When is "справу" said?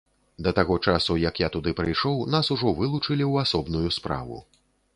3.99-4.43